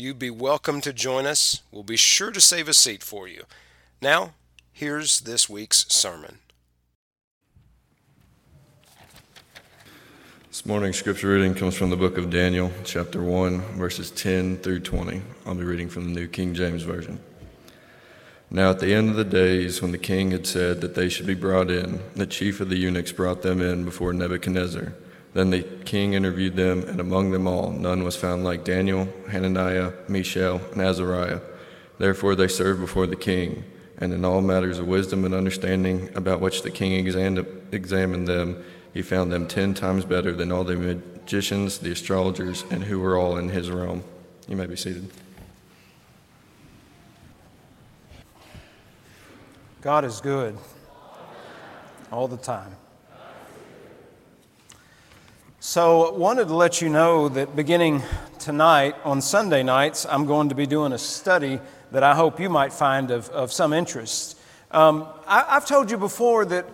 [0.00, 1.60] You'd be welcome to join us.
[1.70, 3.44] We'll be sure to save a seat for you.
[4.00, 4.32] Now,
[4.72, 6.38] here's this week's sermon.
[10.48, 14.80] This morning's scripture reading comes from the book of Daniel, chapter 1, verses 10 through
[14.80, 15.20] 20.
[15.44, 17.20] I'll be reading from the New King James Version.
[18.50, 21.26] Now, at the end of the days, when the king had said that they should
[21.26, 24.94] be brought in, the chief of the eunuchs brought them in before Nebuchadnezzar.
[25.32, 29.92] Then the king interviewed them, and among them all none was found like Daniel, Hananiah,
[30.08, 31.40] Mishael, and Azariah.
[31.98, 33.64] Therefore they served before the king,
[33.98, 39.02] and in all matters of wisdom and understanding about which the king examined them, he
[39.02, 43.36] found them ten times better than all the magicians, the astrologers, and who were all
[43.36, 44.02] in his realm.
[44.48, 45.08] You may be seated.
[49.80, 50.58] God is good
[52.10, 52.74] all the time.
[55.62, 58.02] So, wanted to let you know that beginning
[58.38, 61.60] tonight on Sunday nights, I'm going to be doing a study
[61.92, 64.38] that I hope you might find of, of some interest.
[64.70, 66.64] Um, I, have told you before that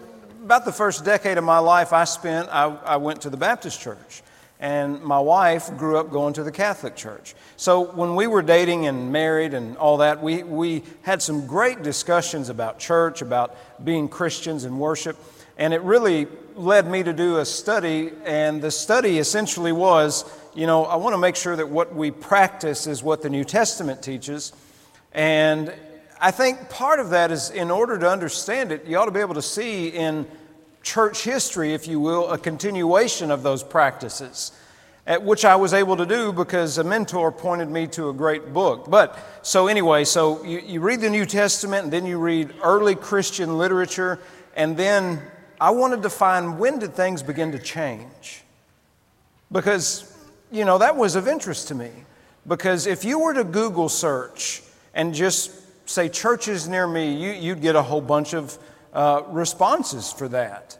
[0.44, 3.80] about the first decade of my life I spent, I, I went to the Baptist
[3.80, 4.22] church.
[4.60, 7.34] And my wife grew up going to the Catholic church.
[7.56, 11.82] So when we were dating and married and all that, we, we had some great
[11.82, 15.16] discussions about church, about being Christians and worship.
[15.58, 20.24] And it really led me to do a study, and the study essentially was
[20.56, 23.44] you know, I want to make sure that what we practice is what the New
[23.44, 24.54] Testament teaches.
[25.12, 25.72] And
[26.18, 29.20] I think part of that is in order to understand it, you ought to be
[29.20, 30.26] able to see in
[30.82, 34.50] church history, if you will, a continuation of those practices,
[35.06, 38.54] at which I was able to do because a mentor pointed me to a great
[38.54, 38.88] book.
[38.88, 42.94] But so, anyway, so you, you read the New Testament and then you read early
[42.94, 44.20] Christian literature,
[44.54, 45.20] and then
[45.60, 48.42] I wanted to find when did things begin to change?
[49.50, 50.12] Because,
[50.50, 51.90] you know, that was of interest to me.
[52.46, 54.62] Because if you were to Google search
[54.94, 55.50] and just
[55.88, 58.58] say churches near me, you, would get a whole bunch of
[58.92, 60.78] uh, responses for that.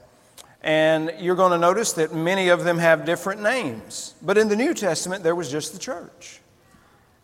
[0.62, 4.15] And you're going to notice that many of them have different names.
[4.22, 6.41] But in the New Testament, there was just the church.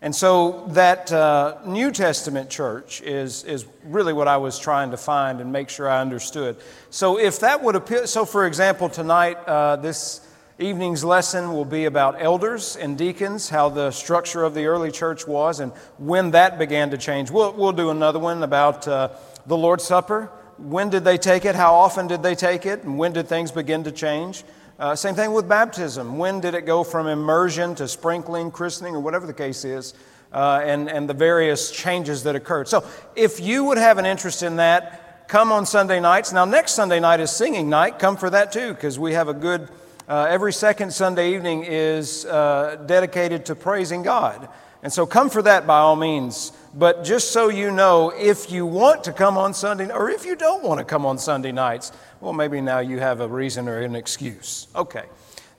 [0.02, 4.96] And so that uh, New Testament church is, is really what I was trying to
[4.96, 6.56] find and make sure I understood.
[6.90, 10.26] So if that would appear, so for example, tonight, uh, this
[10.58, 15.24] evening's lesson will be about elders and deacons, how the structure of the early church
[15.28, 17.30] was, and when that began to change.
[17.30, 19.10] We'll, we'll do another one about uh,
[19.46, 20.30] the Lord's Supper.
[20.58, 21.54] When did they take it?
[21.54, 22.82] How often did they take it?
[22.82, 24.42] And when did things begin to change?
[24.78, 26.18] Uh, same thing with baptism.
[26.18, 29.94] When did it go from immersion to sprinkling, christening, or whatever the case is,
[30.32, 32.68] uh, and, and the various changes that occurred?
[32.68, 32.84] So,
[33.14, 36.32] if you would have an interest in that, come on Sunday nights.
[36.32, 37.98] Now, next Sunday night is singing night.
[37.98, 39.68] Come for that too, because we have a good,
[40.08, 44.48] uh, every second Sunday evening is uh, dedicated to praising God.
[44.82, 46.52] And so, come for that by all means.
[46.74, 50.34] But just so you know, if you want to come on Sunday, or if you
[50.34, 53.80] don't want to come on Sunday nights, well, maybe now you have a reason or
[53.80, 54.68] an excuse.
[54.74, 55.04] Okay,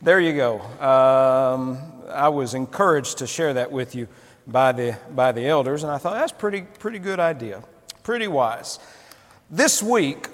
[0.01, 0.59] there you go.
[0.79, 1.77] Um,
[2.09, 4.07] I was encouraged to share that with you
[4.47, 7.63] by the, by the elders, and I thought that's pretty, pretty good idea,
[8.01, 8.79] pretty wise.
[9.51, 10.29] This week,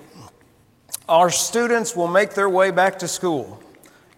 [1.09, 3.61] our students will make their way back to school.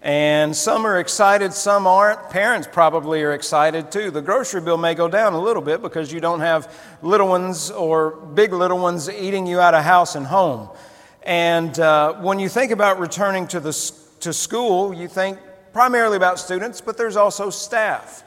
[0.03, 2.31] And some are excited, some aren't.
[2.31, 4.09] Parents probably are excited too.
[4.09, 7.69] The grocery bill may go down a little bit because you don't have little ones
[7.69, 10.69] or big little ones eating you out of house and home.
[11.21, 15.37] And uh, when you think about returning to, the, to school, you think
[15.71, 18.23] primarily about students, but there's also staff.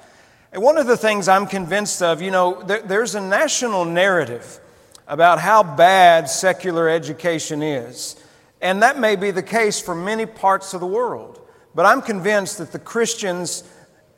[0.53, 4.61] And one of the things I'm convinced of, you know, there, there's a national narrative
[5.09, 8.15] about how bad secular education is.
[8.61, 11.44] And that may be the case for many parts of the world.
[11.75, 13.65] But I'm convinced that the Christians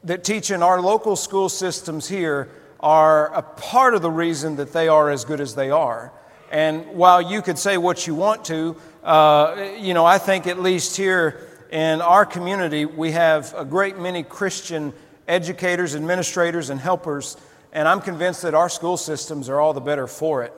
[0.05, 2.49] that teach in our local school systems here
[2.81, 6.13] are a part of the reason that they are as good as they are.
[6.51, 10.61] And while you could say what you want to, uh, you know, I think at
[10.61, 14.93] least here in our community, we have a great many Christian
[15.27, 17.37] educators, administrators, and helpers,
[17.73, 20.53] and I'm convinced that our school systems are all the better for it.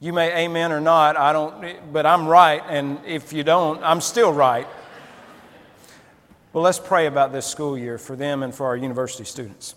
[0.00, 4.00] You may amen or not, I don't, but I'm right, and if you don't, I'm
[4.00, 4.66] still right.
[6.52, 9.76] Well, let's pray about this school year for them and for our university students.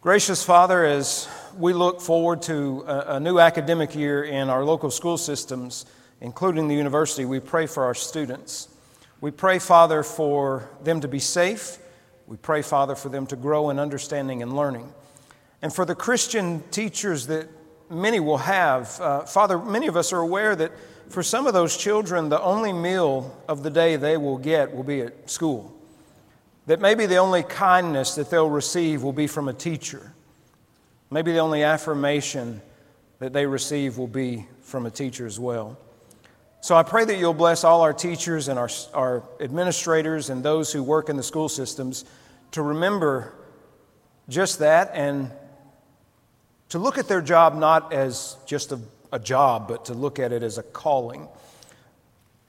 [0.00, 1.28] Gracious Father, as
[1.58, 5.84] we look forward to a, new academic year in our local school systems,
[6.20, 8.68] including the university, we pray for our students.
[9.20, 11.78] We pray, Father, for them to be safe.
[12.28, 14.94] We pray, Father, for them to grow in understanding and learning.
[15.62, 17.48] And for the Christian teachers that
[17.90, 20.70] many will have, uh, Father, many of us are aware that
[21.08, 24.82] for some of those children, the only meal of the day they will get will
[24.82, 25.72] be at school.
[26.66, 30.12] That maybe the only kindness that they'll receive will be from a teacher.
[31.10, 32.60] Maybe the only affirmation
[33.20, 35.78] that they receive will be from a teacher as well.
[36.60, 40.72] So I pray that you'll bless all our teachers and our, our administrators and those
[40.72, 42.04] who work in the school systems
[42.50, 43.32] to remember
[44.28, 45.30] just that and
[46.70, 48.80] to look at their job not as just a,
[49.16, 51.26] a job, but to look at it as a calling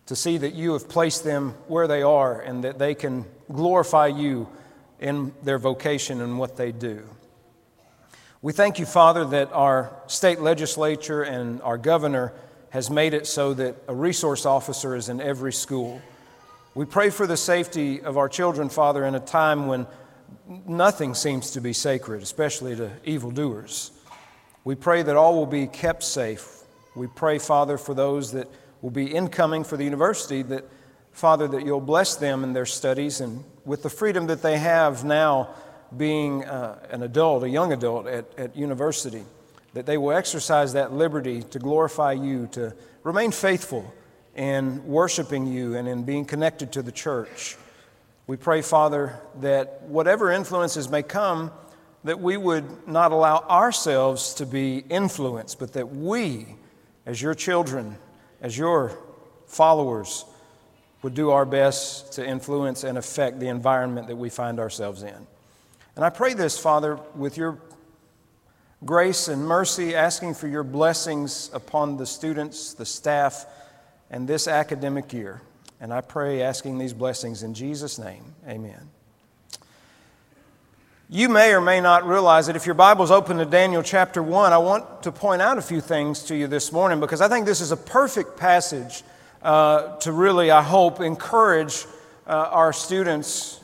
[0.07, 4.07] to see that you have placed them where they are and that they can glorify
[4.07, 4.47] you
[4.99, 7.03] in their vocation and what they do.
[8.41, 12.33] We thank you, Father, that our state legislature and our governor
[12.69, 16.01] has made it so that a resource officer is in every school.
[16.73, 19.87] We pray for the safety of our children, Father, in a time when
[20.65, 23.91] nothing seems to be sacred, especially to evildoers.
[24.63, 26.56] We pray that all will be kept safe.
[26.97, 28.47] We pray, Father, for those that
[28.81, 30.65] will be incoming for the university, that,
[31.11, 35.03] Father, that you'll bless them in their studies and with the freedom that they have
[35.03, 35.49] now
[35.95, 39.23] being uh, an adult, a young adult at, at university,
[39.73, 42.73] that they will exercise that liberty to glorify you, to
[43.03, 43.93] remain faithful
[44.35, 47.57] in worshiping you and in being connected to the church.
[48.25, 51.51] We pray, Father, that whatever influences may come,
[52.03, 56.56] that we would not allow ourselves to be influenced, but that we,
[57.07, 57.97] as your children,
[58.41, 58.91] as your
[59.47, 60.25] followers,
[61.01, 65.27] would do our best to influence and affect the environment that we find ourselves in.
[65.95, 67.59] And I pray this, Father, with your
[68.85, 73.45] grace and mercy, asking for your blessings upon the students, the staff,
[74.11, 75.41] and this academic year.
[75.79, 78.35] And I pray asking these blessings in Jesus' name.
[78.47, 78.89] Amen.
[81.09, 84.51] You may or may not realize that if your Bible's open to Daniel chapter 1,
[84.51, 87.45] I want to point out a few things to you this morning because I think
[87.45, 89.03] this is a perfect passage
[89.41, 91.85] uh, to really, I hope, encourage
[92.27, 93.61] uh, our students,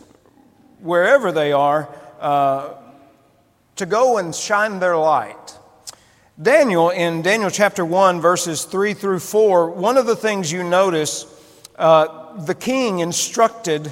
[0.80, 1.90] wherever they are,
[2.22, 2.76] uh,
[3.76, 5.58] to go and shine their light.
[6.42, 11.26] Daniel, in Daniel chapter 1, verses 3 through 4, one of the things you notice,
[11.76, 13.92] uh, the king instructed.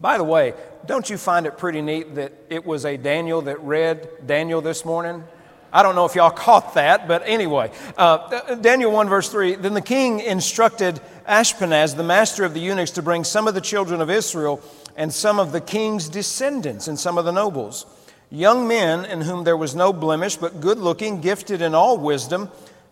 [0.00, 0.54] By the way,
[0.86, 4.84] don't you find it pretty neat that it was a Daniel that read Daniel this
[4.84, 5.24] morning?
[5.72, 7.72] I don't know if y'all caught that, but anyway.
[7.96, 12.92] Uh, Daniel 1, verse 3 Then the king instructed Ashpenaz, the master of the eunuchs,
[12.92, 14.60] to bring some of the children of Israel
[14.96, 17.86] and some of the king's descendants and some of the nobles,
[18.30, 22.50] young men in whom there was no blemish, but good looking, gifted in all wisdom,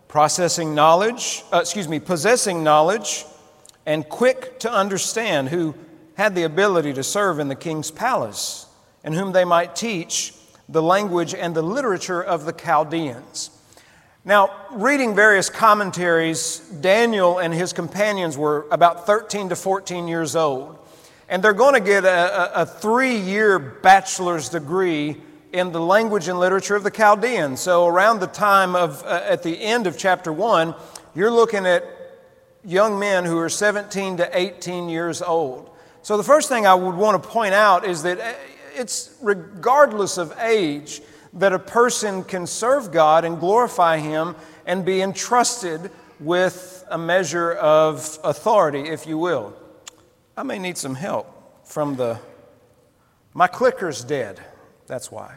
[0.09, 3.25] processing knowledge, uh, excuse me, possessing knowledge,
[3.87, 5.75] and quick to understand, who
[6.17, 8.67] had the ability to serve in the king's palace,
[9.05, 10.35] and whom they might teach
[10.69, 13.51] the language and the literature of the Chaldeans.
[14.25, 20.79] Now, reading various commentaries, Daniel and his companions were about 13 to 14 years old,
[21.29, 25.17] and they're going to get a, a, a three year bachelor's degree
[25.53, 27.61] in the language and literature of the Chaldeans.
[27.61, 30.75] So, around the time of, uh, at the end of chapter 1,
[31.17, 31.85] you're looking at
[32.65, 35.72] young men who are 17 to 18 years old.
[36.03, 38.33] So, the first thing I would want to point out is that uh,
[38.75, 41.01] it's regardless of age
[41.35, 44.35] that a person can serve God and glorify Him
[44.67, 49.55] and be entrusted with a measure of authority, if you will.
[50.37, 52.19] I may need some help from the.
[53.33, 54.41] My clicker's dead.
[54.87, 55.37] That's why.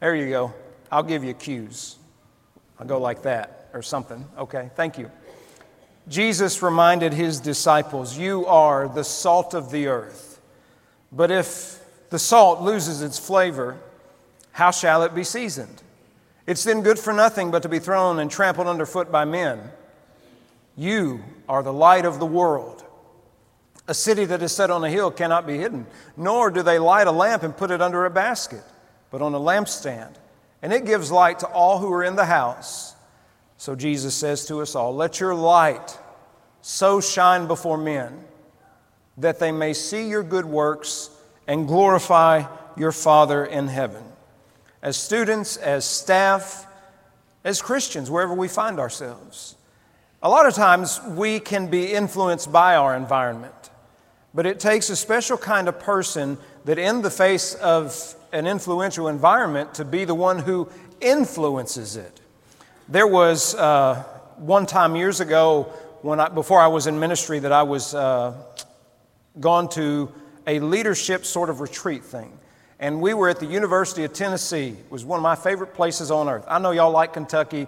[0.00, 0.54] There you go.
[0.90, 1.96] I'll give you cues.
[2.80, 4.24] I'll go like that or something.
[4.38, 5.10] Okay, thank you.
[6.08, 10.40] Jesus reminded his disciples, You are the salt of the earth.
[11.12, 13.78] But if the salt loses its flavor,
[14.52, 15.82] how shall it be seasoned?
[16.46, 19.60] It's then good for nothing but to be thrown and trampled underfoot by men.
[20.76, 22.84] You are the light of the world.
[23.86, 25.86] A city that is set on a hill cannot be hidden,
[26.16, 28.62] nor do they light a lamp and put it under a basket,
[29.10, 30.14] but on a lampstand.
[30.62, 32.94] And it gives light to all who are in the house.
[33.58, 35.98] So Jesus says to us all, Let your light
[36.62, 38.24] so shine before men
[39.18, 41.10] that they may see your good works
[41.46, 42.44] and glorify
[42.76, 44.04] your Father in heaven.
[44.80, 46.66] As students, as staff,
[47.42, 49.56] as Christians, wherever we find ourselves.
[50.22, 53.70] A lot of times we can be influenced by our environment,
[54.34, 59.08] but it takes a special kind of person that in the face of an influential
[59.08, 60.68] environment, to be the one who
[61.00, 62.20] influences it.
[62.90, 64.02] There was uh,
[64.36, 65.64] one time years ago,
[66.00, 68.32] when I, before I was in ministry, that I was uh,
[69.38, 70.10] gone to
[70.46, 72.32] a leadership sort of retreat thing.
[72.80, 74.68] And we were at the University of Tennessee.
[74.68, 76.46] It was one of my favorite places on earth.
[76.48, 77.66] I know y'all like Kentucky,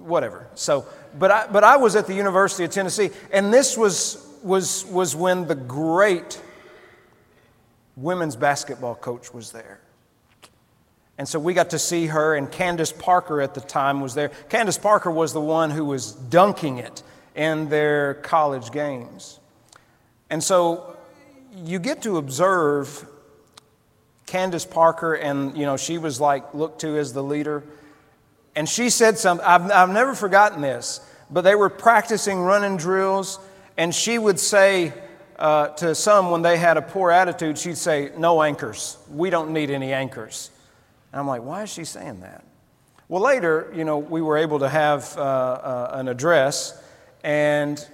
[0.00, 0.48] whatever.
[0.56, 0.84] So,
[1.16, 5.14] but I, but I was at the University of Tennessee, and this was, was, was
[5.14, 6.42] when the great
[7.94, 9.78] women's basketball coach was there.
[11.16, 14.30] And so we got to see her, and Candace Parker at the time was there.
[14.48, 17.02] Candace Parker was the one who was dunking it
[17.36, 19.38] in their college games.
[20.28, 20.96] And so
[21.56, 23.06] you get to observe
[24.26, 27.62] Candace Parker, and you know, she was like looked to as the leader.
[28.56, 33.38] And she said something, I've, I've never forgotten this, but they were practicing running drills,
[33.76, 34.92] and she would say,
[35.38, 38.98] uh, to some, when they had a poor attitude, she'd say, No anchors.
[39.10, 40.50] We don't need any anchors.
[41.14, 42.44] And I'm like, Why is she saying that?
[43.06, 46.76] Well, later, you know, we were able to have uh, uh, an address,
[47.22, 47.86] and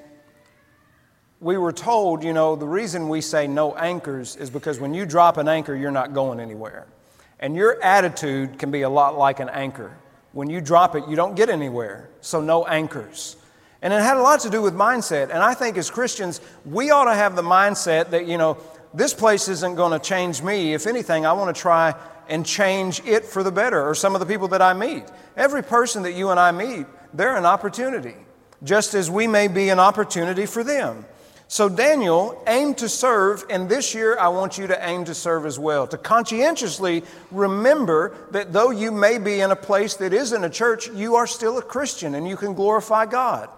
[1.39, 5.05] we were told, you know, the reason we say no anchors is because when you
[5.05, 6.87] drop an anchor, you're not going anywhere.
[7.41, 9.95] And your attitude can be a lot like an anchor.
[10.33, 12.09] When you drop it, you don't get anywhere.
[12.23, 13.37] So, no anchors.
[13.83, 15.25] And it had a lot to do with mindset.
[15.25, 18.57] And I think as Christians, we ought to have the mindset that, you know,
[18.95, 20.73] this place isn't going to change me.
[20.73, 21.95] If anything, I want to try
[22.31, 25.05] and change it for the better, or some of the people that I meet.
[25.37, 28.15] Every person that you and I meet, they're an opportunity,
[28.63, 31.05] just as we may be an opportunity for them.
[31.49, 35.47] So, Daniel aimed to serve, and this year I want you to aim to serve
[35.47, 35.85] as well.
[35.89, 40.89] To conscientiously remember that though you may be in a place that isn't a church,
[40.91, 43.49] you are still a Christian and you can glorify God.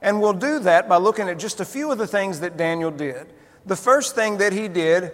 [0.00, 2.90] And we'll do that by looking at just a few of the things that Daniel
[2.90, 3.26] did.
[3.66, 5.12] The first thing that he did,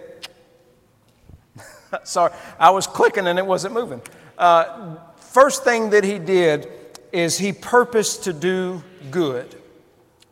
[2.05, 4.03] sorry, I was clicking and it wasn't moving.
[4.37, 6.69] Uh, first thing that he did
[7.13, 9.55] is he purposed to do good.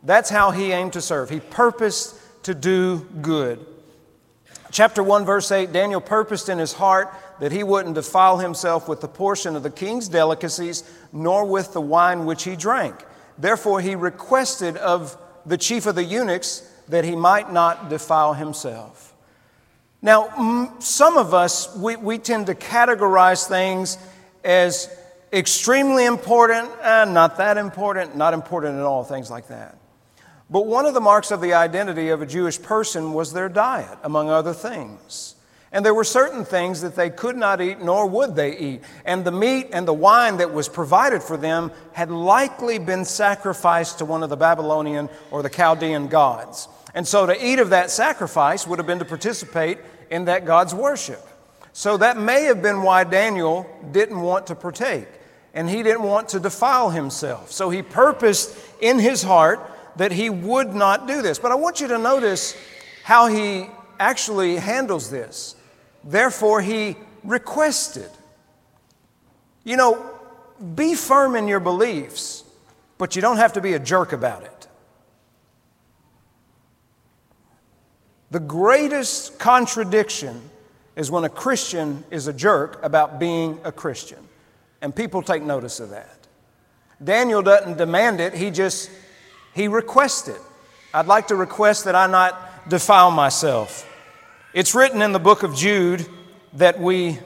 [0.03, 1.29] That's how he aimed to serve.
[1.29, 3.65] He purposed to do good.
[4.71, 9.01] Chapter 1, verse 8 Daniel purposed in his heart that he wouldn't defile himself with
[9.01, 10.83] the portion of the king's delicacies,
[11.13, 12.95] nor with the wine which he drank.
[13.37, 19.06] Therefore, he requested of the chief of the eunuchs that he might not defile himself.
[20.01, 23.97] Now, some of us, we, we tend to categorize things
[24.43, 24.89] as
[25.33, 29.77] extremely important and not that important, not important at all, things like that.
[30.49, 33.97] But one of the marks of the identity of a Jewish person was their diet,
[34.03, 35.35] among other things.
[35.71, 38.83] And there were certain things that they could not eat, nor would they eat.
[39.03, 43.97] And the meat and the wine that was provided for them had likely been sacrificed
[43.97, 46.69] to one of the Babylonian or the Chaldean gods.
[46.97, 49.77] And so to eat of that sacrifice would have been to participate
[50.09, 51.23] in that God's worship.
[51.71, 55.07] So that may have been why Daniel didn't want to partake.
[55.53, 57.51] And he didn't want to defile himself.
[57.51, 59.59] So he purposed in his heart
[59.97, 61.37] that he would not do this.
[61.37, 62.57] But I want you to notice
[63.03, 63.67] how he
[63.99, 65.55] actually handles this.
[66.03, 68.09] Therefore, he requested.
[69.63, 70.03] You know,
[70.73, 72.43] be firm in your beliefs,
[72.97, 74.56] but you don't have to be a jerk about it.
[78.31, 80.49] The greatest contradiction
[80.95, 84.19] is when a Christian is a jerk about being a Christian.
[84.81, 86.27] And people take notice of that.
[87.03, 88.89] Daniel doesn't demand it, he just
[89.53, 90.41] he requests it.
[90.93, 93.87] I'd like to request that I not defile myself.
[94.53, 96.05] It's written in the book of Jude
[96.53, 97.19] that we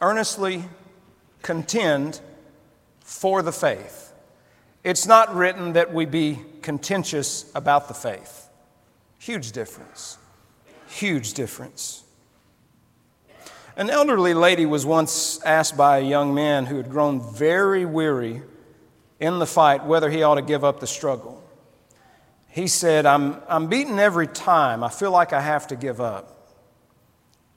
[0.00, 0.64] earnestly
[1.42, 2.20] contend
[3.00, 4.11] for the faith.
[4.84, 8.48] It's not written that we be contentious about the faith.
[9.18, 10.18] Huge difference.
[10.88, 12.04] Huge difference.
[13.76, 18.42] An elderly lady was once asked by a young man who had grown very weary
[19.20, 21.42] in the fight whether he ought to give up the struggle
[22.52, 24.84] he said, I'm, I'm beaten every time.
[24.84, 26.41] I feel like I have to give up.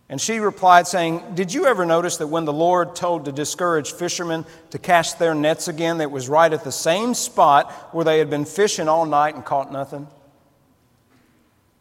[0.08, 3.96] And she replied, saying, Did you ever notice that when the Lord told the discouraged
[3.96, 8.20] fishermen to cast their nets again, that was right at the same spot where they
[8.20, 10.08] had been fishing all night and caught nothing?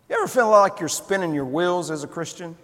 [0.09, 2.57] You ever feel like you're spinning your wheels as a Christian?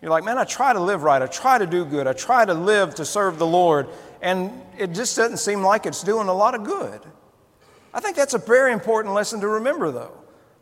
[0.00, 1.20] You're like, man, I try to live right.
[1.20, 2.06] I try to do good.
[2.06, 3.86] I try to live to serve the Lord.
[4.22, 7.02] And it just doesn't seem like it's doing a lot of good.
[7.92, 10.12] I think that's a very important lesson to remember, though.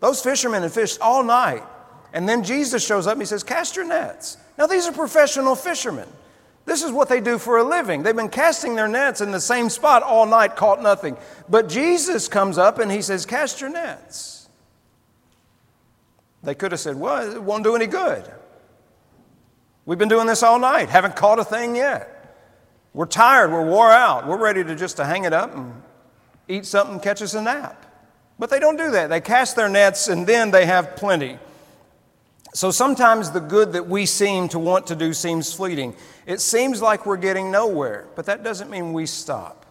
[0.00, 1.62] Those fishermen had fished all night,
[2.12, 4.36] and then Jesus shows up and he says, Cast your nets.
[4.56, 6.08] Now, these are professional fishermen.
[6.64, 8.02] This is what they do for a living.
[8.02, 11.16] They've been casting their nets in the same spot all night, caught nothing.
[11.48, 14.48] But Jesus comes up and he says, Cast your nets.
[16.42, 18.30] They could have said, Well, it won't do any good.
[19.86, 22.14] We've been doing this all night, haven't caught a thing yet.
[22.92, 25.82] We're tired, we're wore out, we're ready to just to hang it up and
[26.48, 27.86] eat something, catch us a nap.
[28.38, 29.08] But they don't do that.
[29.08, 31.38] They cast their nets and then they have plenty.
[32.58, 35.94] So sometimes the good that we seem to want to do seems fleeting.
[36.26, 39.64] It seems like we're getting nowhere, but that doesn't mean we stop.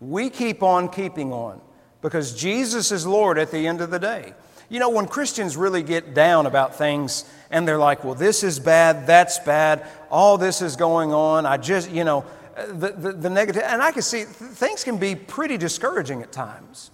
[0.00, 1.60] We keep on keeping on
[2.02, 4.34] because Jesus is Lord at the end of the day.
[4.68, 8.58] You know, when Christians really get down about things and they're like, well, this is
[8.58, 12.24] bad, that's bad, all this is going on, I just, you know,
[12.56, 16.90] the, the, the negative, and I can see things can be pretty discouraging at times.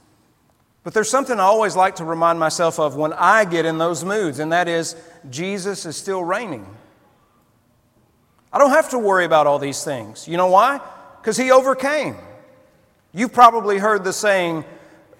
[0.84, 4.04] But there's something I always like to remind myself of when I get in those
[4.04, 4.96] moods, and that is
[5.30, 6.66] Jesus is still reigning.
[8.52, 10.26] I don't have to worry about all these things.
[10.26, 10.80] You know why?
[11.20, 12.16] Because he overcame.
[13.12, 14.64] You've probably heard the saying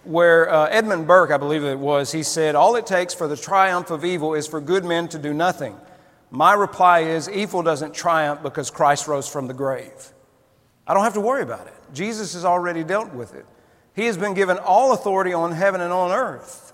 [0.05, 3.37] where uh, Edmund Burke, I believe it was, he said, All it takes for the
[3.37, 5.77] triumph of evil is for good men to do nothing.
[6.31, 10.13] My reply is, evil doesn't triumph because Christ rose from the grave.
[10.87, 11.75] I don't have to worry about it.
[11.93, 13.47] Jesus has already dealt with it.
[13.95, 16.73] He has been given all authority on heaven and on earth.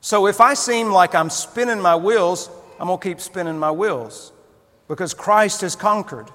[0.00, 3.70] So if I seem like I'm spinning my wheels, I'm going to keep spinning my
[3.70, 4.32] wheels
[4.88, 6.28] because Christ has conquered.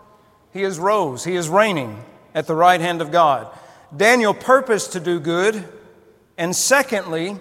[0.51, 1.23] He has rose.
[1.23, 2.03] He is reigning
[2.33, 3.47] at the right hand of God.
[3.95, 5.67] Daniel purposed to do good,
[6.37, 7.37] and secondly,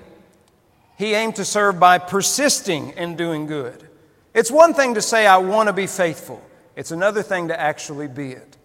[0.97, 3.89] he aimed to serve by persisting in doing good.
[4.35, 6.43] It's one thing to say, I want to be faithful,
[6.75, 8.56] it's another thing to actually be it.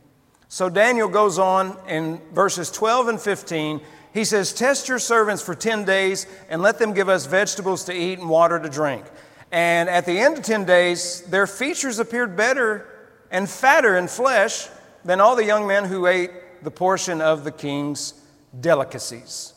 [0.51, 3.79] So Daniel goes on in verses 12 and 15.
[4.13, 7.93] He says, Test your servants for 10 days and let them give us vegetables to
[7.93, 9.05] eat and water to drink.
[9.53, 12.86] And at the end of 10 days, their features appeared better
[13.31, 14.67] and fatter in flesh
[15.05, 16.31] than all the young men who ate
[16.65, 18.13] the portion of the king's
[18.60, 19.53] delicacies.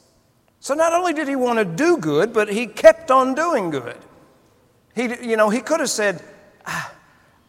[0.60, 3.98] So not only did he want to do good, but he kept on doing good.
[4.94, 6.22] He, you know, he could have said,
[6.66, 6.94] ah,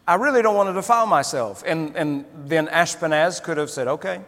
[0.06, 1.62] I really don't want to defile myself.
[1.66, 4.20] And, and then Ashpenaz could have said, okay.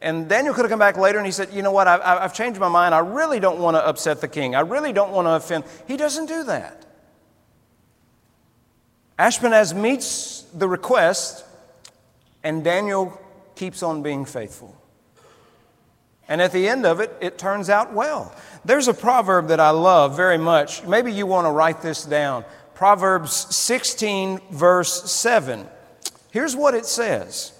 [0.00, 2.34] And Daniel could have come back later and he said, you know what, I've, I've
[2.34, 2.94] changed my mind.
[2.94, 4.54] I really don't want to upset the king.
[4.54, 5.64] I really don't want to offend.
[5.86, 6.86] He doesn't do that.
[9.18, 11.44] Ashpenaz meets the request,
[12.42, 13.20] and Daniel
[13.54, 14.76] keeps on being faithful.
[16.28, 18.34] And at the end of it, it turns out well.
[18.64, 20.82] There's a proverb that I love very much.
[20.84, 22.44] Maybe you want to write this down.
[22.82, 25.68] Proverbs 16, verse 7.
[26.32, 27.52] Here's what it says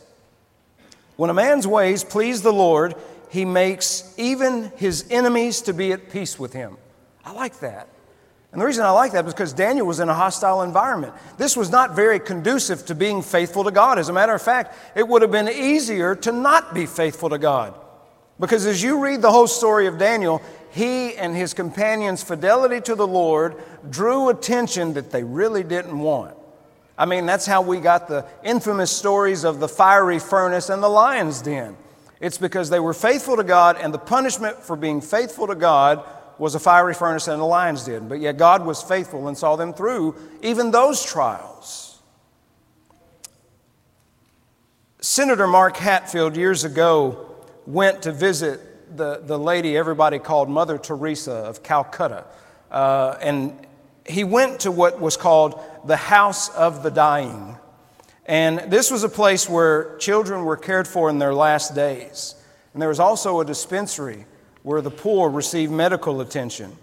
[1.15, 2.97] When a man's ways please the Lord,
[3.31, 6.77] he makes even his enemies to be at peace with him.
[7.25, 7.87] I like that.
[8.51, 11.15] And the reason I like that is because Daniel was in a hostile environment.
[11.39, 14.01] This was not very conducive to being faithful to God.
[14.01, 17.39] As a matter of fact, it would have been easier to not be faithful to
[17.39, 17.79] God.
[18.41, 22.95] Because as you read the whole story of Daniel, he and his companions' fidelity to
[22.95, 26.35] the Lord drew attention that they really didn't want.
[26.97, 30.89] I mean, that's how we got the infamous stories of the fiery furnace and the
[30.89, 31.77] lion's den.
[32.21, 36.03] It's because they were faithful to God, and the punishment for being faithful to God
[36.39, 38.09] was a fiery furnace and a lion's den.
[38.09, 42.01] But yet God was faithful and saw them through even those trials.
[45.01, 47.27] Senator Mark Hatfield years ago
[47.67, 52.25] went to visit the, the lady everybody called Mother Teresa of Calcutta.
[52.71, 53.67] Uh, and
[54.07, 57.57] he went to what was called the House of the Dying.
[58.27, 62.35] And this was a place where children were cared for in their last days.
[62.73, 64.27] And there was also a dispensary
[64.63, 66.77] where the poor received medical attention.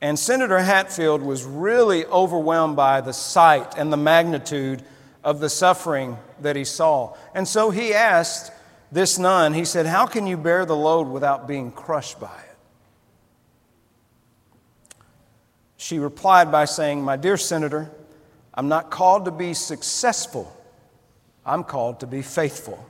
[0.00, 4.82] And Senator Hatfield was really overwhelmed by the sight and the magnitude
[5.22, 7.16] of the suffering that he saw.
[7.34, 8.52] And so he asked
[8.94, 12.56] this nun, he said, How can you bear the load without being crushed by it?
[15.76, 17.90] She replied by saying, My dear Senator,
[18.54, 20.56] I'm not called to be successful,
[21.44, 22.88] I'm called to be faithful.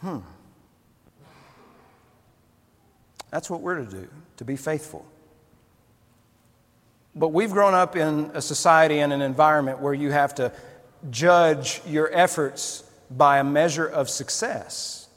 [0.00, 0.20] Hmm.
[3.30, 5.04] That's what we're to do, to be faithful.
[7.14, 10.52] But we've grown up in a society and an environment where you have to
[11.10, 15.08] judge your efforts by a measure of success.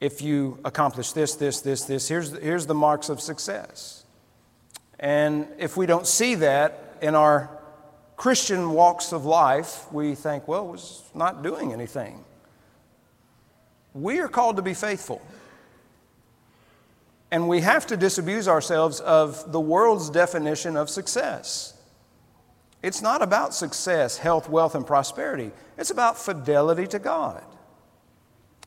[0.00, 4.04] If you accomplish this, this, this, this, here's, here's the marks of success.
[4.98, 7.50] And if we don't see that in our
[8.16, 12.24] Christian walks of life, we think, well, was not doing anything.
[13.94, 15.22] We are called to be faithful.
[17.30, 21.77] And we have to disabuse ourselves of the world's definition of success.
[22.82, 25.50] It's not about success, health, wealth, and prosperity.
[25.76, 27.42] It's about fidelity to God.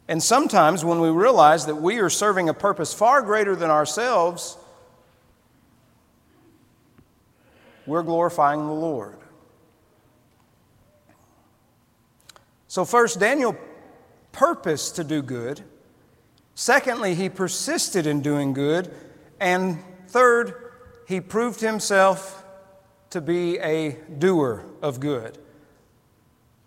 [0.07, 4.57] And sometimes when we realize that we are serving a purpose far greater than ourselves,
[7.85, 9.17] we're glorifying the Lord.
[12.67, 13.55] So, first, Daniel
[14.31, 15.61] purposed to do good.
[16.55, 18.93] Secondly, he persisted in doing good.
[19.39, 20.53] And third,
[21.07, 22.40] he proved himself
[23.11, 25.37] to be a doer of good.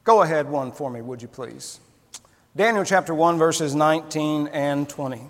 [0.04, 1.80] Go ahead, one for me, would you please?
[2.54, 5.22] Daniel chapter 1, verses 19 and 20.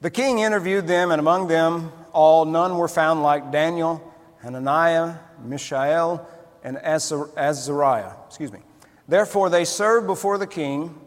[0.00, 4.02] The king interviewed them, and among them all, none were found like Daniel,
[4.40, 6.26] Hananiah, Mishael,
[6.64, 8.12] and Azariah.
[8.26, 8.60] Excuse me.
[9.06, 10.98] Therefore, they served before the king,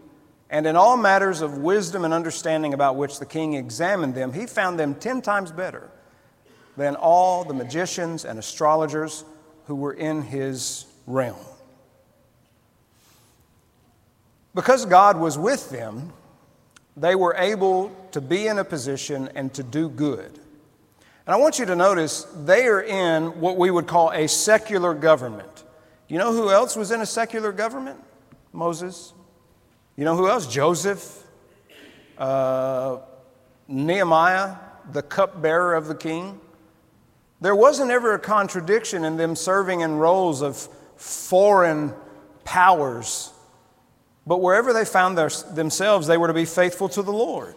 [0.51, 4.45] and in all matters of wisdom and understanding about which the king examined them, he
[4.45, 5.89] found them ten times better
[6.77, 9.23] than all the magicians and astrologers
[9.67, 11.37] who were in his realm.
[14.53, 16.13] Because God was with them,
[16.95, 20.39] they were able to be in a position and to do good.
[21.25, 24.93] And I want you to notice they are in what we would call a secular
[24.93, 25.63] government.
[26.07, 27.99] You know who else was in a secular government?
[28.53, 29.11] Moses.
[29.97, 30.47] You know who else?
[30.47, 31.23] Joseph.
[32.17, 32.99] Uh,
[33.67, 34.55] Nehemiah,
[34.91, 36.39] the cupbearer of the king.
[37.45, 40.57] There wasn't ever a contradiction in them serving in roles of
[40.95, 41.93] foreign
[42.43, 43.31] powers.
[44.25, 47.53] But wherever they found their, themselves, they were to be faithful to the Lord.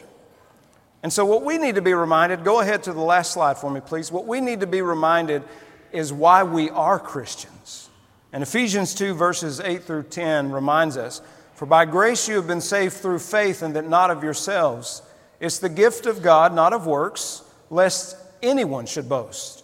[1.02, 3.70] And so, what we need to be reminded, go ahead to the last slide for
[3.70, 4.12] me, please.
[4.12, 5.42] What we need to be reminded
[5.90, 7.88] is why we are Christians.
[8.30, 11.22] And Ephesians 2, verses 8 through 10 reminds us
[11.54, 15.00] For by grace you have been saved through faith, and that not of yourselves.
[15.40, 19.57] It's the gift of God, not of works, lest anyone should boast.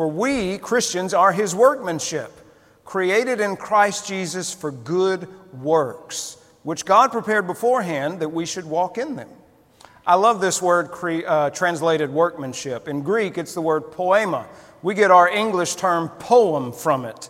[0.00, 2.32] For we, Christians, are his workmanship,
[2.86, 8.96] created in Christ Jesus for good works, which God prepared beforehand that we should walk
[8.96, 9.28] in them.
[10.06, 12.88] I love this word cre- uh, translated workmanship.
[12.88, 14.46] In Greek, it's the word poema.
[14.80, 17.28] We get our English term poem from it.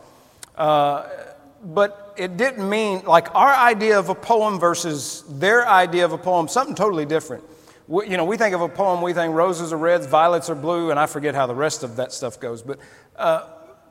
[0.57, 1.09] Uh,
[1.65, 6.19] but it didn't mean, like our idea of a poem versus their idea of a
[6.19, 7.43] poem, something totally different.
[7.91, 10.55] We, you know, we think of a poem, we think roses are red, violets are
[10.55, 12.63] blue, and I forget how the rest of that stuff goes.
[12.63, 12.79] But
[13.17, 13.49] uh,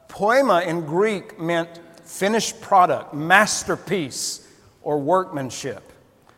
[0.07, 4.47] poema in Greek meant finished product, masterpiece,
[4.83, 5.83] or workmanship.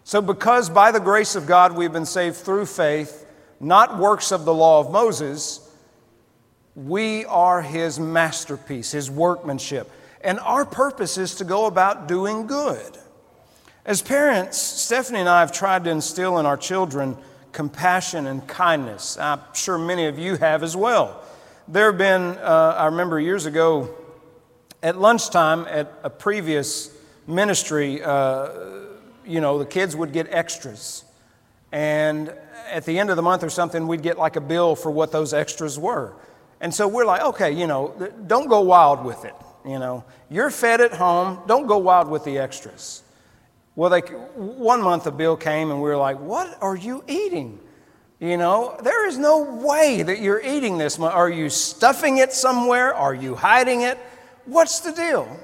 [0.03, 3.27] So, because by the grace of God we've been saved through faith,
[3.59, 5.71] not works of the law of Moses,
[6.73, 9.87] we are his masterpiece, his workmanship.
[10.21, 12.97] And our purpose is to go about doing good.
[13.85, 17.17] As parents, Stephanie and I have tried to instill in our children
[17.51, 19.17] compassion and kindness.
[19.17, 21.23] I'm sure many of you have as well.
[21.67, 23.95] There have been, uh, I remember years ago,
[24.83, 26.91] at lunchtime at a previous
[27.27, 28.49] ministry, uh,
[29.25, 31.03] you know, the kids would get extras.
[31.71, 32.33] And
[32.69, 35.11] at the end of the month or something, we'd get like a bill for what
[35.11, 36.13] those extras were.
[36.59, 37.93] And so we're like, okay, you know,
[38.27, 39.35] don't go wild with it.
[39.65, 43.03] You know, you're fed at home, don't go wild with the extras.
[43.75, 47.59] Well, they, one month a bill came and we were like, what are you eating?
[48.19, 50.99] You know, there is no way that you're eating this.
[50.99, 52.93] Are you stuffing it somewhere?
[52.93, 53.97] Are you hiding it?
[54.45, 55.39] What's the deal?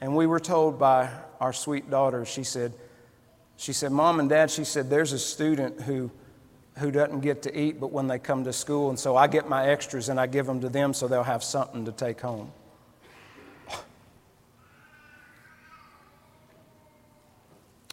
[0.00, 2.74] And we were told by our sweet daughter, she said,
[3.56, 6.10] she said, Mom and Dad, she said, there's a student who,
[6.78, 9.48] who doesn't get to eat but when they come to school, and so I get
[9.48, 12.52] my extras and I give them to them so they'll have something to take home.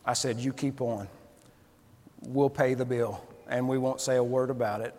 [0.06, 1.08] I said, You keep on.
[2.22, 4.94] We'll pay the bill, and we won't say a word about it.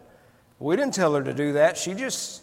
[0.59, 1.77] We didn't tell her to do that.
[1.77, 2.43] She just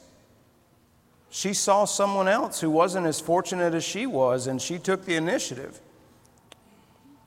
[1.29, 5.15] she saw someone else who wasn't as fortunate as she was, and she took the
[5.15, 5.79] initiative.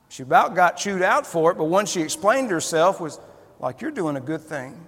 [0.09, 3.19] She about got chewed out for it, but once she explained herself, was
[3.59, 4.87] like, You're doing a good thing.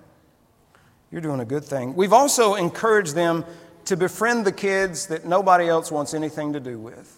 [1.10, 1.96] You're doing a good thing.
[1.96, 3.44] We've also encouraged them
[3.86, 7.16] to befriend the kids that nobody else wants anything to do with.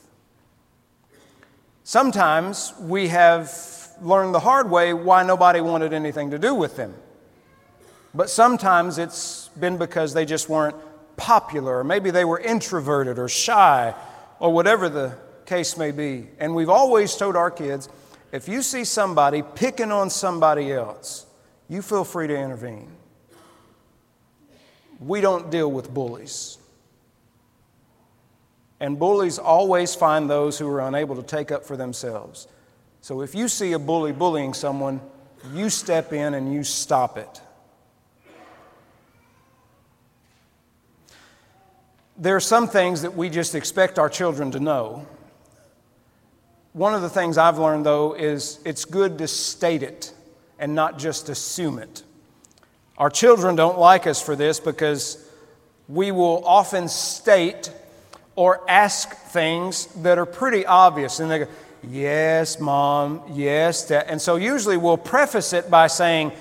[1.90, 3.53] Sometimes we have
[4.00, 6.94] learned the hard way why nobody wanted anything to do with them.
[8.14, 10.76] But sometimes it's been because they just weren't
[11.16, 13.92] popular, or maybe they were introverted or shy,
[14.38, 16.29] or whatever the case may be.
[16.38, 17.88] And we've always told our kids
[18.31, 21.26] if you see somebody picking on somebody else,
[21.68, 22.92] you feel free to intervene.
[25.00, 26.57] We don't deal with bullies.
[28.80, 32.48] And bullies always find those who are unable to take up for themselves.
[33.02, 35.00] So if you see a bully bullying someone,
[35.52, 37.40] you step in and you stop it.
[42.20, 45.06] there are some things that we just expect our children to know.
[46.74, 50.12] one of the things I've learned, though, is it's good to state it
[50.58, 52.02] and not just assume it.
[52.98, 55.26] Our children don't like us for this because
[55.88, 57.72] we will often state
[58.40, 61.20] or ask things that are pretty obvious.
[61.20, 61.48] And they go,
[61.87, 64.07] Yes, mom, yes, dad.
[64.09, 66.33] And so usually we'll preface it by saying,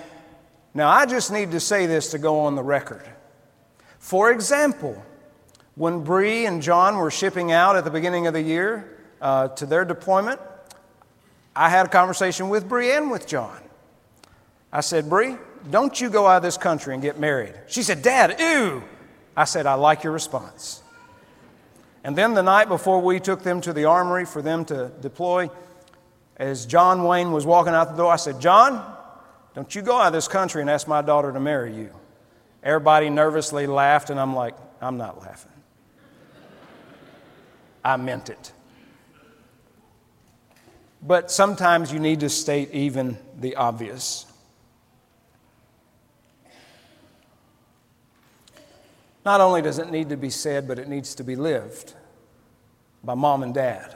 [0.74, 3.04] Now I just need to say this to go on the record.
[4.00, 5.04] For example,
[5.76, 9.66] when Bree and John were shipping out at the beginning of the year uh, to
[9.66, 10.40] their deployment,
[11.54, 13.60] I had a conversation with Bree and with John.
[14.72, 15.36] I said, Bree,
[15.70, 17.56] don't you go out of this country and get married.
[17.68, 18.84] She said, Dad, ew.
[19.36, 20.82] I said, I like your response.
[22.04, 25.50] And then the night before we took them to the armory for them to deploy,
[26.38, 28.96] as John Wayne was walking out the door, I said, John,
[29.54, 31.92] don't you go out of this country and ask my daughter to marry you.
[32.64, 35.52] Everybody nervously laughed, and I'm like, I'm not laughing.
[37.84, 38.54] I meant it.
[41.02, 44.26] But sometimes you need to state even the obvious.
[49.26, 51.94] Not only does it need to be said, but it needs to be lived
[53.04, 53.96] by mom and dad.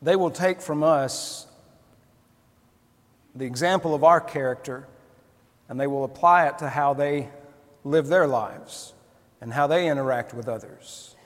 [0.00, 1.46] They will take from us
[3.34, 4.86] the example of our character
[5.68, 7.28] and they will apply it to how they
[7.84, 8.92] live their lives
[9.40, 11.16] and how they interact with others.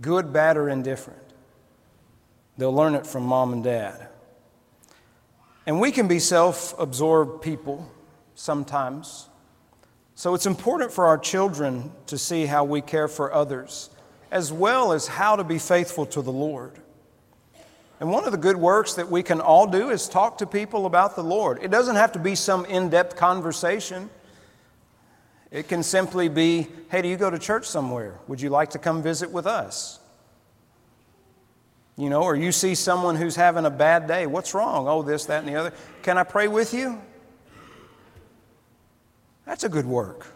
[0.00, 1.22] Good, bad, or indifferent.
[2.56, 4.08] They'll learn it from mom and dad.
[5.66, 7.90] And we can be self absorbed people
[8.38, 9.28] sometimes.
[10.14, 13.90] So it's important for our children to see how we care for others,
[14.30, 16.72] as well as how to be faithful to the Lord.
[18.00, 20.86] And one of the good works that we can all do is talk to people
[20.86, 21.58] about the Lord.
[21.62, 24.08] It doesn't have to be some in depth conversation.
[25.50, 28.20] It can simply be hey, do you go to church somewhere?
[28.28, 29.98] Would you like to come visit with us?
[31.96, 34.26] You know, or you see someone who's having a bad day.
[34.26, 34.86] What's wrong?
[34.86, 35.72] Oh, this, that, and the other.
[36.02, 37.02] Can I pray with you?
[39.48, 40.26] That's a good work.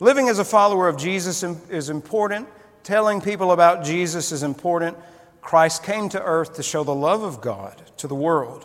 [0.00, 2.48] Living as a follower of Jesus is important.
[2.82, 4.96] Telling people about Jesus is important.
[5.42, 8.64] Christ came to earth to show the love of God to the world.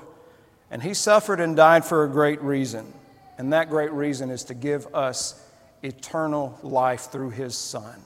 [0.71, 2.93] And he suffered and died for a great reason.
[3.38, 5.45] And that great reason is to give us
[5.84, 8.00] eternal life through his Son.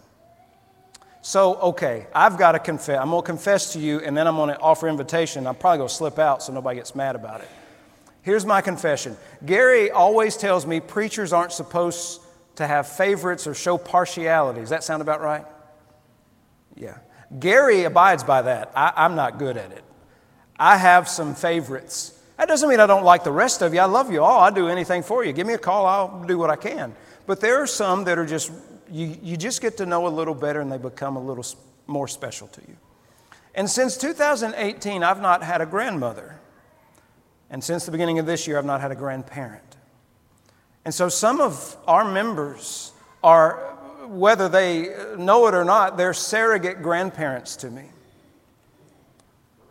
[1.21, 2.97] So, okay, I've got to confess.
[2.97, 5.45] I'm going to confess to you, and then I'm going to offer invitation.
[5.45, 7.49] I'm probably going to slip out so nobody gets mad about it.
[8.21, 12.21] Here's my confession Gary always tells me preachers aren't supposed
[12.55, 14.59] to have favorites or show partiality.
[14.59, 15.45] Does that sound about right?
[16.75, 16.97] Yeah.
[17.39, 18.71] Gary abides by that.
[18.75, 19.83] I, I'm not good at it.
[20.57, 22.19] I have some favorites.
[22.37, 23.79] That doesn't mean I don't like the rest of you.
[23.79, 24.39] I love you all.
[24.39, 25.31] I'll do anything for you.
[25.31, 26.95] Give me a call, I'll do what I can.
[27.27, 28.51] But there are some that are just,
[28.89, 31.45] you, you just get to know a little better and they become a little
[31.85, 32.75] more special to you.
[33.55, 36.38] And since 2018, I've not had a grandmother.
[37.49, 39.77] And since the beginning of this year, I've not had a grandparent.
[40.85, 43.75] And so some of our members are,
[44.07, 47.85] whether they know it or not, they're surrogate grandparents to me.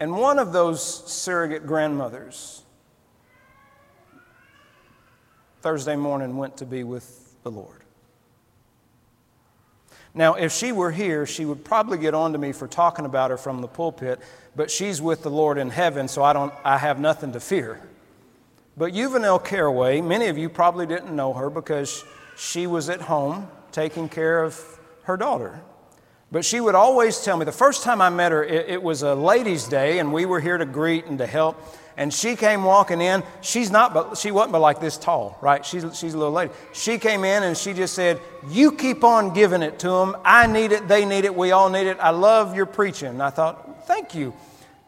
[0.00, 2.62] And one of those surrogate grandmothers,
[5.60, 7.77] Thursday morning, went to be with the Lord.
[10.18, 13.30] Now, if she were here, she would probably get on to me for talking about
[13.30, 14.18] her from the pulpit,
[14.56, 17.80] but she's with the Lord in heaven, so I, don't, I have nothing to fear.
[18.76, 22.04] But Yuvanel Caraway, many of you probably didn't know her because
[22.36, 24.60] she was at home taking care of
[25.04, 25.60] her daughter.
[26.30, 29.02] But she would always tell me, the first time I met her, it, it was
[29.02, 31.58] a ladies' day, and we were here to greet and to help
[31.98, 33.24] and she came walking in.
[33.40, 35.66] She's not, but she wasn't but like this tall, right?
[35.66, 36.52] She's, she's a little lady.
[36.72, 40.16] She came in and she just said, You keep on giving it to them.
[40.24, 40.86] I need it.
[40.86, 41.34] They need it.
[41.34, 41.98] We all need it.
[42.00, 43.08] I love your preaching.
[43.08, 44.32] And I thought, Thank you.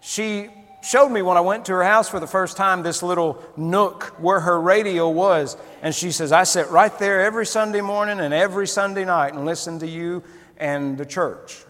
[0.00, 0.50] She
[0.82, 4.14] showed me when I went to her house for the first time this little nook
[4.20, 5.56] where her radio was.
[5.82, 9.44] And she says, I sit right there every Sunday morning and every Sunday night and
[9.44, 10.22] listen to you
[10.60, 11.64] and the church.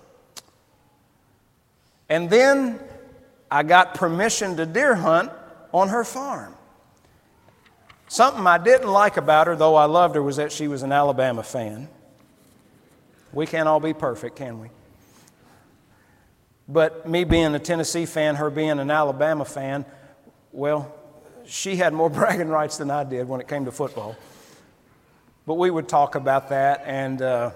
[2.11, 2.81] And then
[3.50, 5.31] I got permission to deer hunt
[5.72, 6.55] on her farm.
[8.09, 10.90] Something I didn't like about her, though I loved her, was that she was an
[10.90, 11.88] Alabama fan.
[13.33, 14.68] We can't all be perfect, can we?
[16.68, 19.85] But me being a Tennessee fan, her being an Alabama fan,
[20.50, 20.92] well,
[21.46, 24.16] she had more bragging rights than I did when it came to football.
[25.46, 27.50] But we would talk about that, and uh,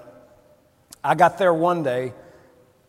[1.05, 2.15] I got there one day,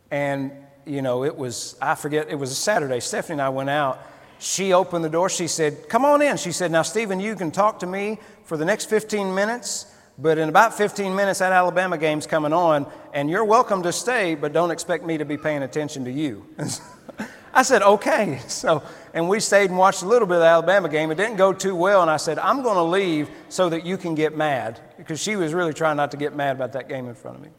[0.09, 0.51] and
[0.85, 2.99] you know, it was, I forget, it was a Saturday.
[3.01, 3.99] Stephanie and I went out.
[4.39, 5.29] She opened the door.
[5.29, 6.37] She said, Come on in.
[6.37, 9.91] She said, Now, Stephen, you can talk to me for the next 15 minutes.
[10.17, 14.35] but in about 15 minutes, that Alabama game's coming on, and you're welcome to stay,
[14.35, 16.45] but don't expect me to be paying attention to you.
[17.53, 18.39] I said, okay.
[18.47, 21.11] So, and we stayed and watched a little bit of the Alabama game.
[21.11, 23.97] It didn't go too well, and I said, I'm going to leave so that you
[23.97, 27.07] can get mad, because she was really trying not to get mad about that game
[27.07, 27.49] in front of me.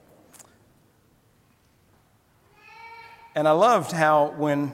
[3.36, 4.72] And I loved how when,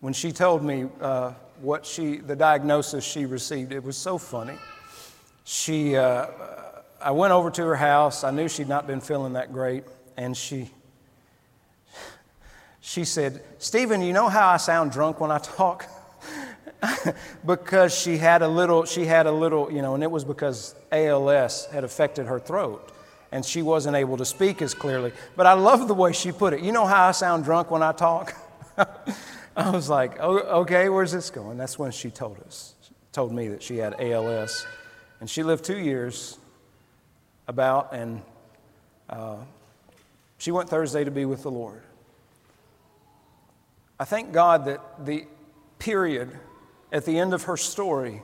[0.00, 1.32] when she told me uh,
[1.62, 4.58] what she, the diagnosis she received, it was so funny.
[5.44, 6.26] She, uh,
[7.00, 8.24] I went over to her house.
[8.24, 9.84] I knew she'd not been feeling that great,
[10.18, 10.70] and she,
[12.82, 15.86] she said, Stephen, you know how I sound drunk when I talk?
[17.46, 20.74] because she had a little, she had a little, you know, and it was because
[20.92, 22.91] ALS had affected her throat
[23.32, 25.12] and she wasn't able to speak as clearly.
[25.34, 26.60] But I love the way she put it.
[26.60, 28.34] You know how I sound drunk when I talk?
[29.56, 31.56] I was like, oh, okay, where's this going?
[31.56, 34.66] That's when she told us, she told me that she had ALS.
[35.20, 36.38] And she lived two years
[37.48, 38.22] about, and
[39.08, 39.36] uh,
[40.36, 41.82] she went Thursday to be with the Lord.
[43.98, 45.26] I thank God that the
[45.78, 46.38] period
[46.92, 48.22] at the end of her story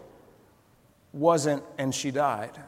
[1.13, 2.59] wasn't, and she died.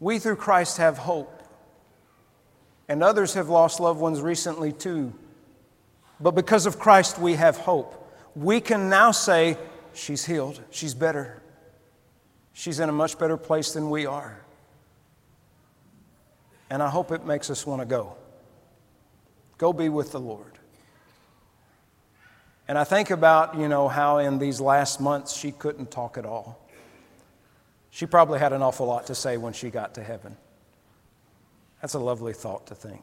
[0.00, 1.42] We, through Christ, have hope.
[2.88, 5.12] And others have lost loved ones recently, too.
[6.18, 7.96] But because of Christ, we have hope.
[8.34, 9.56] We can now say,
[9.92, 11.42] She's healed, she's better,
[12.52, 14.40] she's in a much better place than we are.
[16.68, 18.16] And I hope it makes us want to go.
[19.58, 20.58] Go be with the Lord.
[22.68, 26.24] And I think about, you know, how in these last months she couldn't talk at
[26.24, 26.59] all.
[27.90, 30.36] She probably had an awful lot to say when she got to heaven.
[31.80, 33.02] That's a lovely thought to think.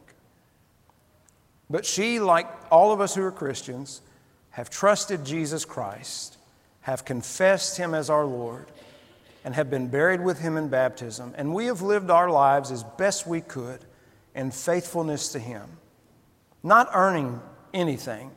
[1.70, 4.02] But she, like all of us who are Christians,
[4.52, 6.38] have trusted Jesus Christ,
[6.82, 8.68] have confessed Him as our Lord,
[9.44, 11.34] and have been buried with Him in baptism.
[11.38, 13.80] And we have lived our lives as best we could
[14.34, 15.66] in faithfulness to Him,
[16.64, 17.42] not earning
[17.74, 18.32] anything,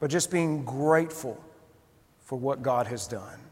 [0.00, 1.42] but just being grateful
[2.24, 3.43] for what God has done.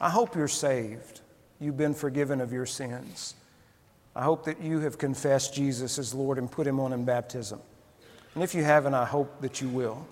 [0.00, 1.20] I hope you're saved.
[1.60, 3.34] You've been forgiven of your sins.
[4.14, 7.60] I hope that you have confessed Jesus as Lord and put him on in baptism.
[8.34, 10.06] And if you haven't, I hope that you will.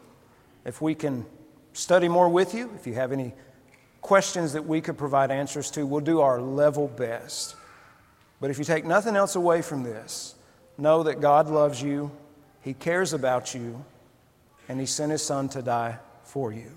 [0.65, 1.25] If we can
[1.73, 3.35] study more with you, if you have any
[4.01, 7.55] questions that we could provide answers to, we'll do our level best.
[8.41, 10.35] But if you take nothing else away from this,
[10.79, 12.11] know that God loves you,
[12.63, 13.85] He cares about you,
[14.69, 16.73] and He sent His Son to die for you.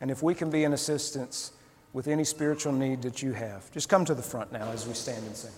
[0.00, 1.52] And if we can be an assistance,
[1.96, 3.72] with any spiritual need that you have.
[3.72, 5.50] Just come to the front now as we stand and sing.